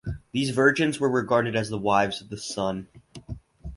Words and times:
These 0.31 0.49
virgins 0.49 0.99
were 0.99 1.11
regarded 1.11 1.55
as 1.55 1.69
the 1.69 1.77
wives 1.77 2.21
of 2.21 2.29
the 2.29 2.37
Sun. 2.39 2.87